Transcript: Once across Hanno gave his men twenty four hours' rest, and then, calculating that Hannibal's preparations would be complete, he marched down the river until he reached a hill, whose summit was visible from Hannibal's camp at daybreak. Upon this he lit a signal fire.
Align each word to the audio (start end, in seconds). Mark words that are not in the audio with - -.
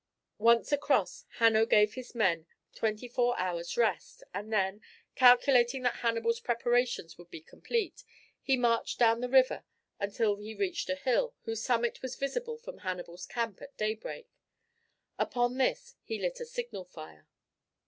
Once 0.39 0.71
across 0.71 1.25
Hanno 1.37 1.63
gave 1.63 1.93
his 1.93 2.15
men 2.15 2.47
twenty 2.73 3.07
four 3.07 3.37
hours' 3.39 3.77
rest, 3.77 4.23
and 4.33 4.51
then, 4.51 4.81
calculating 5.13 5.83
that 5.83 5.97
Hannibal's 5.97 6.39
preparations 6.39 7.19
would 7.19 7.29
be 7.29 7.39
complete, 7.39 8.03
he 8.41 8.57
marched 8.57 8.97
down 8.97 9.21
the 9.21 9.29
river 9.29 9.63
until 9.99 10.37
he 10.37 10.55
reached 10.55 10.89
a 10.89 10.95
hill, 10.95 11.35
whose 11.43 11.61
summit 11.63 12.01
was 12.01 12.15
visible 12.15 12.57
from 12.57 12.79
Hannibal's 12.79 13.27
camp 13.27 13.61
at 13.61 13.77
daybreak. 13.77 14.27
Upon 15.19 15.57
this 15.59 15.93
he 16.01 16.17
lit 16.17 16.39
a 16.39 16.45
signal 16.47 16.85
fire. 16.85 17.27